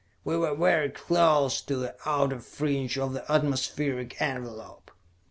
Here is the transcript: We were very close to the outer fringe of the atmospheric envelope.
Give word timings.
We 0.23 0.35
were 0.35 0.55
very 0.55 0.89
close 0.89 1.61
to 1.61 1.75
the 1.75 1.95
outer 2.07 2.39
fringe 2.39 2.97
of 2.97 3.13
the 3.13 3.31
atmospheric 3.31 4.19
envelope. 4.19 4.89